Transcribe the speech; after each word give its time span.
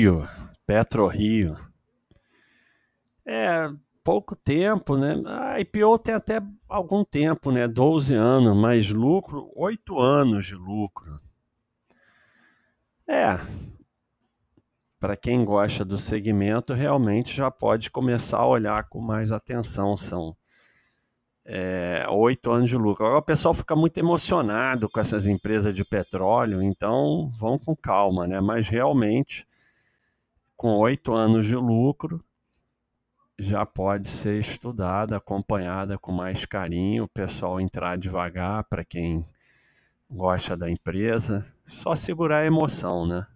Rio, 0.00 0.26
PetroRio. 0.66 1.58
É, 3.26 3.70
pouco 4.02 4.34
tempo, 4.34 4.96
né? 4.96 5.14
A 5.26 5.60
IPO 5.60 5.98
tem 5.98 6.14
até 6.14 6.40
algum 6.66 7.04
tempo, 7.04 7.52
né? 7.52 7.68
12 7.68 8.14
anos, 8.14 8.56
mas 8.56 8.94
lucro, 8.94 9.52
8 9.54 9.98
anos 9.98 10.46
de 10.46 10.54
lucro. 10.54 11.20
É, 13.06 13.38
para 14.98 15.18
quem 15.18 15.44
gosta 15.44 15.84
do 15.84 15.98
segmento, 15.98 16.72
realmente 16.72 17.36
já 17.36 17.50
pode 17.50 17.90
começar 17.90 18.38
a 18.38 18.46
olhar 18.46 18.88
com 18.88 19.02
mais 19.02 19.30
atenção. 19.30 19.98
São 19.98 20.34
é, 21.44 22.06
oito 22.08 22.50
anos 22.50 22.70
de 22.70 22.76
lucro. 22.78 23.04
Agora 23.04 23.20
o 23.20 23.24
pessoal 23.24 23.52
fica 23.52 23.76
muito 23.76 23.98
emocionado 23.98 24.88
com 24.88 24.98
essas 24.98 25.26
empresas 25.26 25.76
de 25.76 25.84
petróleo, 25.84 26.62
então 26.62 27.30
vão 27.34 27.58
com 27.58 27.76
calma, 27.76 28.26
né? 28.26 28.40
Mas 28.40 28.66
realmente, 28.66 29.46
com 30.60 30.76
oito 30.76 31.14
anos 31.14 31.46
de 31.46 31.56
lucro, 31.56 32.22
já 33.38 33.64
pode 33.64 34.06
ser 34.06 34.38
estudada, 34.38 35.16
acompanhada 35.16 35.98
com 35.98 36.12
mais 36.12 36.44
carinho, 36.44 37.04
o 37.04 37.08
pessoal 37.08 37.58
entrar 37.58 37.96
devagar 37.96 38.64
para 38.64 38.84
quem 38.84 39.24
gosta 40.10 40.58
da 40.58 40.70
empresa, 40.70 41.50
só 41.64 41.94
segurar 41.94 42.40
a 42.40 42.44
emoção, 42.44 43.06
né? 43.06 43.26